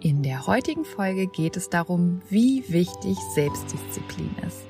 [0.00, 4.62] In der heutigen Folge geht es darum, wie wichtig Selbstdisziplin ist.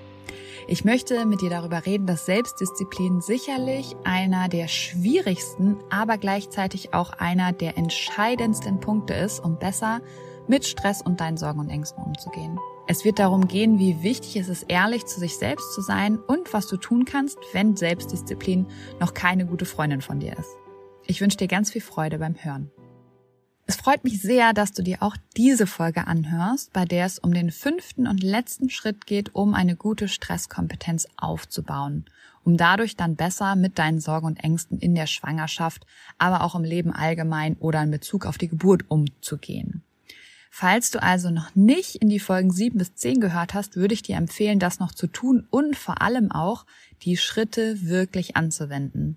[0.67, 7.11] Ich möchte mit dir darüber reden, dass Selbstdisziplin sicherlich einer der schwierigsten, aber gleichzeitig auch
[7.11, 10.01] einer der entscheidendsten Punkte ist, um besser
[10.47, 12.59] mit Stress und deinen Sorgen und Ängsten umzugehen.
[12.87, 16.55] Es wird darum gehen, wie wichtig es ist, ehrlich zu sich selbst zu sein und
[16.55, 18.67] was du tun kannst, wenn Selbstdisziplin
[18.99, 20.56] noch keine gute Freundin von dir ist.
[21.06, 22.71] Ich wünsche dir ganz viel Freude beim Hören.
[23.71, 27.35] Es freut mich sehr, dass du dir auch diese Folge anhörst, bei der es um
[27.35, 32.07] den fünften und letzten Schritt geht, um eine gute Stresskompetenz aufzubauen,
[32.45, 35.85] um dadurch dann besser mit deinen Sorgen und Ängsten in der Schwangerschaft,
[36.17, 39.83] aber auch im Leben allgemein oder in Bezug auf die Geburt umzugehen.
[40.51, 44.03] Falls du also noch nicht in die Folgen 7 bis 10 gehört hast, würde ich
[44.03, 46.65] dir empfehlen, das noch zu tun und vor allem auch
[47.03, 49.17] die Schritte wirklich anzuwenden.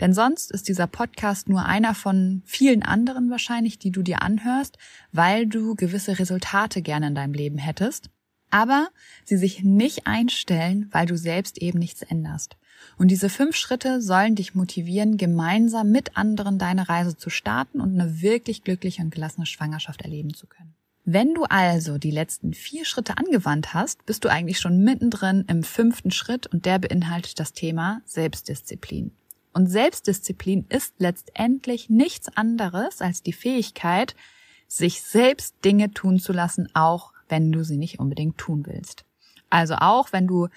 [0.00, 4.78] Denn sonst ist dieser Podcast nur einer von vielen anderen wahrscheinlich, die du dir anhörst,
[5.12, 8.10] weil du gewisse Resultate gerne in deinem Leben hättest,
[8.50, 8.88] aber
[9.24, 12.56] sie sich nicht einstellen, weil du selbst eben nichts änderst.
[12.98, 17.98] Und diese fünf Schritte sollen dich motivieren, gemeinsam mit anderen deine Reise zu starten und
[17.98, 20.74] eine wirklich glückliche und gelassene Schwangerschaft erleben zu können.
[21.04, 25.64] Wenn du also die letzten vier Schritte angewandt hast, bist du eigentlich schon mittendrin im
[25.64, 29.10] fünften Schritt und der beinhaltet das Thema Selbstdisziplin.
[29.52, 34.14] Und Selbstdisziplin ist letztendlich nichts anderes als die Fähigkeit,
[34.68, 39.04] sich selbst Dinge tun zu lassen, auch wenn du sie nicht unbedingt tun willst.
[39.50, 40.48] Also auch wenn du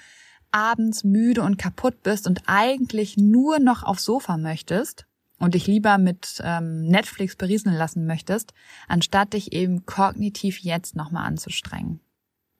[0.52, 5.06] abends müde und kaputt bist und eigentlich nur noch aufs Sofa möchtest,
[5.40, 8.54] und dich lieber mit ähm, Netflix berieseln lassen möchtest,
[8.88, 12.00] anstatt dich eben kognitiv jetzt nochmal anzustrengen.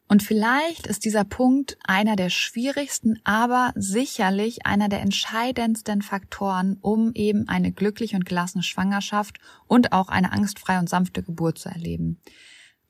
[0.08, 7.12] Und vielleicht ist dieser Punkt einer der schwierigsten, aber sicherlich einer der entscheidendsten Faktoren, um
[7.16, 12.22] eben eine glückliche und gelassene Schwangerschaft und auch eine angstfreie und sanfte Geburt zu erleben.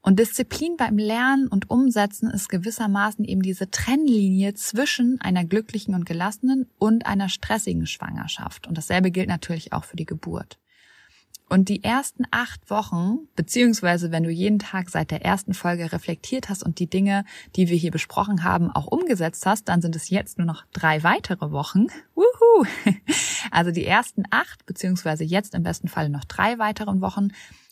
[0.06, 6.06] Und Disziplin beim Lernen und Umsetzen ist gewissermaßen eben diese Trennlinie zwischen einer glücklichen und
[6.06, 8.68] gelassenen und einer stressigen Schwangerschaft.
[8.68, 10.60] Und dasselbe gilt natürlich auch für die Geburt.
[11.50, 16.50] Und die ersten acht Wochen, beziehungsweise wenn du jeden Tag seit der ersten Folge reflektiert
[16.50, 20.12] hast und die Dinge, die wir hier besprochen haben, auch umgesetzt hast, dann sind es
[20.12, 21.88] jetzt nur noch drei weitere Wochen.
[22.14, 22.66] Wuhu!
[23.50, 27.30] Also die ersten acht, beziehungsweise jetzt im besten Fall noch drei weiteren Wochen,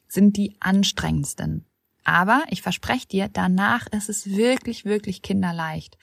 [0.08, 1.66] sind die anstrengendsten.
[2.04, 5.98] Aber ich verspreche dir, danach ist es wirklich, wirklich kinderleicht.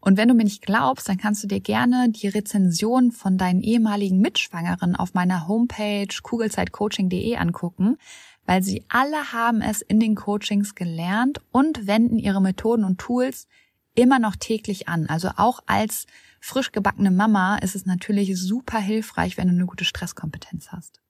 [0.00, 3.60] Und wenn du mir nicht glaubst, dann kannst du dir gerne die Rezension von deinen
[3.60, 7.98] ehemaligen Mitschwangeren auf meiner Homepage kugelzeitcoaching.de angucken,
[8.44, 13.46] weil sie alle haben es in den Coachings gelernt und wenden ihre Methoden und Tools
[13.94, 15.06] immer noch täglich an.
[15.06, 16.06] Also auch als
[16.40, 21.00] frisch gebackene Mama ist es natürlich super hilfreich, wenn du eine gute Stresskompetenz hast.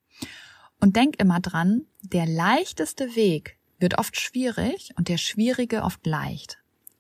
[0.81, 6.59] Und denk immer dran, der leichteste Weg, wird oft schwierig und der Schwierige oft leicht.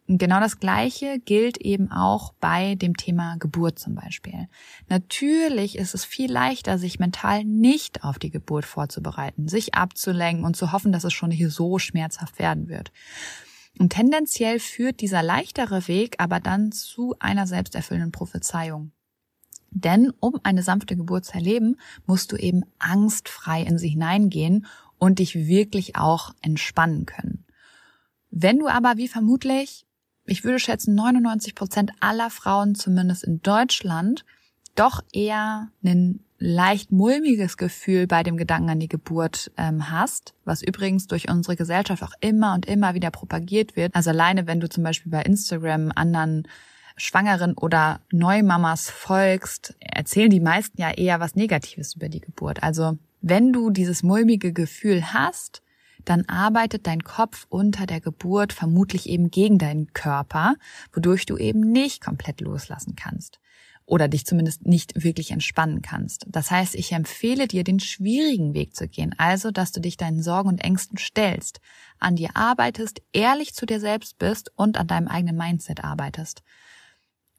[0.09, 4.49] Und genau das Gleiche gilt eben auch bei dem Thema Geburt zum Beispiel.
[4.89, 10.57] Natürlich ist es viel leichter, sich mental nicht auf die Geburt vorzubereiten, sich abzulenken und
[10.57, 12.93] zu hoffen, dass es schon nicht so schmerzhaft werden wird.
[13.79, 18.93] Und tendenziell führt dieser leichtere Weg aber dann zu einer selbsterfüllenden Prophezeiung.
[19.71, 24.67] Denn um eine sanfte Geburt zu erleben, musst du eben angstfrei in sie hineingehen
[25.03, 27.45] und dich wirklich auch entspannen können.
[28.31, 29.85] Wenn du aber wie vermutlich,
[30.27, 34.25] ich würde schätzen 99 Prozent aller Frauen zumindest in Deutschland,
[34.77, 40.63] doch eher ein leicht mulmiges Gefühl bei dem Gedanken an die Geburt ähm, hast, was
[40.63, 43.97] übrigens durch unsere Gesellschaft auch immer und immer wieder propagiert wird.
[43.97, 46.47] Also alleine, wenn du zum Beispiel bei Instagram anderen
[46.97, 52.63] Schwangeren oder Neumamas folgst, erzählen die meisten ja eher was Negatives über die Geburt.
[52.63, 55.63] Also wenn du dieses mulmige Gefühl hast,
[56.05, 60.57] dann arbeitet dein Kopf unter der Geburt vermutlich eben gegen deinen Körper,
[60.93, 63.39] wodurch du eben nicht komplett loslassen kannst
[63.85, 66.27] oder dich zumindest nicht wirklich entspannen kannst.
[66.29, 70.23] Das heißt, ich empfehle dir, den schwierigen Weg zu gehen, also dass du dich deinen
[70.23, 71.61] Sorgen und Ängsten stellst,
[71.99, 76.43] an dir arbeitest, ehrlich zu dir selbst bist und an deinem eigenen Mindset arbeitest.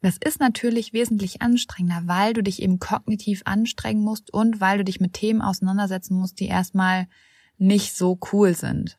[0.04, 4.84] Das ist natürlich wesentlich anstrengender, weil du dich eben kognitiv anstrengen musst und weil du
[4.84, 7.06] dich mit Themen auseinandersetzen musst, die erstmal
[7.56, 8.98] nicht so cool sind.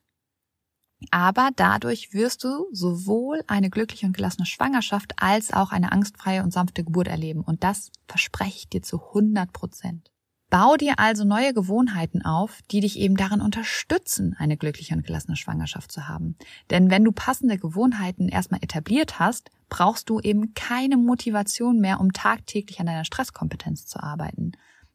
[1.12, 6.52] Aber dadurch wirst du sowohl eine glückliche und gelassene Schwangerschaft als auch eine angstfreie und
[6.52, 7.42] sanfte Geburt erleben.
[7.42, 10.10] Und das verspreche ich dir zu 100 Prozent.
[10.50, 15.36] Bau dir also neue Gewohnheiten auf, die dich eben darin unterstützen, eine glückliche und gelassene
[15.36, 16.36] Schwangerschaft zu haben.
[16.70, 22.12] Denn wenn du passende Gewohnheiten erstmal etabliert hast, brauchst du eben keine Motivation mehr, um
[22.12, 24.52] tagtäglich an deiner Stresskompetenz zu arbeiten.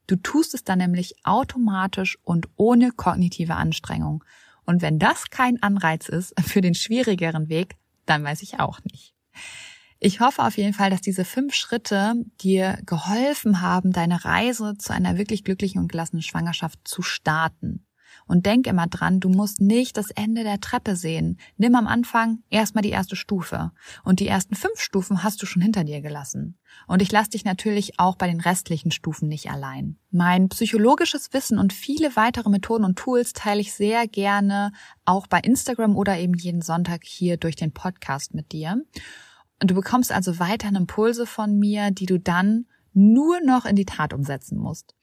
[0.08, 4.24] Du tust es dann nämlich automatisch und ohne kognitive Anstrengung.
[4.66, 7.76] Und wenn das kein Anreiz ist für den schwierigeren Weg,
[8.06, 9.14] dann weiß ich auch nicht.
[10.00, 14.92] Ich hoffe auf jeden Fall, dass diese fünf Schritte dir geholfen haben, deine Reise zu
[14.94, 17.86] einer wirklich glücklichen und gelassenen Schwangerschaft zu starten.
[18.32, 21.38] Und denk immer dran, du musst nicht das Ende der Treppe sehen.
[21.58, 23.74] Nimm am Anfang erstmal die erste Stufe.
[24.06, 26.58] Und die ersten fünf Stufen hast du schon hinter dir gelassen.
[26.88, 29.98] Und ich lasse dich natürlich auch bei den restlichen Stufen nicht allein.
[30.12, 34.72] Mein psychologisches Wissen und viele weitere Methoden und Tools teile ich sehr gerne
[35.04, 38.82] auch bei Instagram oder eben jeden Sonntag hier durch den Podcast mit dir.
[39.62, 43.86] Und du bekommst also weiterhin Impulse von mir, die du dann nur noch in die
[43.86, 44.96] Tat umsetzen musst.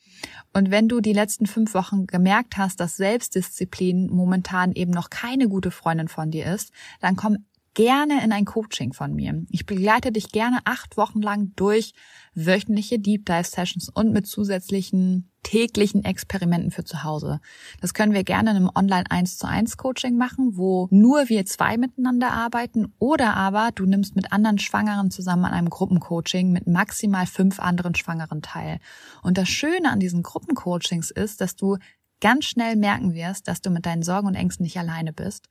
[0.53, 5.49] Und wenn du die letzten fünf Wochen gemerkt hast, dass Selbstdisziplin momentan eben noch keine
[5.49, 7.39] gute Freundin von dir ist, dann komm
[7.79, 9.47] gerne in ein Coaching von mir.
[9.51, 11.95] Ich begleite dich gerne acht Wochen lang durch
[12.35, 17.41] wöchentliche Deep Dive Sessions und mit zusätzlichen täglichen Experimenten für zu Hause.
[17.81, 21.47] Das können wir gerne in einem Online 1 zu 1 Coaching machen, wo nur wir
[21.47, 26.67] zwei miteinander arbeiten oder aber du nimmst mit anderen Schwangeren zusammen an einem Gruppencoaching mit
[26.67, 28.81] maximal fünf anderen Schwangeren teil.
[29.23, 31.77] Und das Schöne an diesen Gruppencoachings ist, dass du
[32.21, 35.49] ganz schnell merken wirst, dass du mit deinen Sorgen und Ängsten nicht alleine bist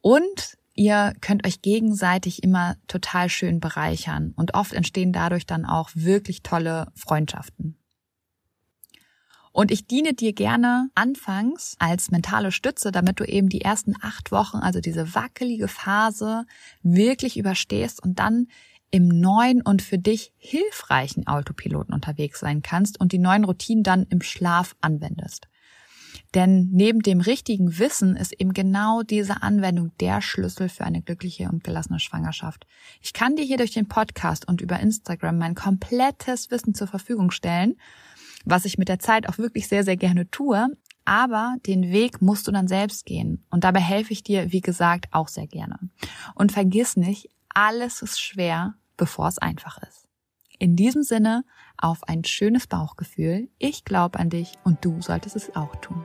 [0.00, 5.90] und Ihr könnt euch gegenseitig immer total schön bereichern und oft entstehen dadurch dann auch
[5.92, 7.76] wirklich tolle Freundschaften.
[9.52, 14.32] Und ich diene dir gerne anfangs als mentale Stütze, damit du eben die ersten acht
[14.32, 16.46] Wochen, also diese wackelige Phase,
[16.82, 18.46] wirklich überstehst und dann
[18.90, 24.06] im neuen und für dich hilfreichen Autopiloten unterwegs sein kannst und die neuen Routinen dann
[24.08, 25.49] im Schlaf anwendest.
[26.34, 31.48] Denn neben dem richtigen Wissen ist eben genau diese Anwendung der Schlüssel für eine glückliche
[31.48, 32.66] und gelassene Schwangerschaft.
[33.00, 37.32] Ich kann dir hier durch den Podcast und über Instagram mein komplettes Wissen zur Verfügung
[37.32, 37.76] stellen,
[38.44, 40.68] was ich mit der Zeit auch wirklich sehr, sehr gerne tue.
[41.04, 43.44] Aber den Weg musst du dann selbst gehen.
[43.50, 45.78] Und dabei helfe ich dir, wie gesagt, auch sehr gerne.
[46.36, 50.06] Und vergiss nicht, alles ist schwer, bevor es einfach ist.
[50.60, 51.42] In diesem Sinne,
[51.78, 53.48] auf ein schönes Bauchgefühl.
[53.58, 56.04] Ich glaube an dich und du solltest es auch tun.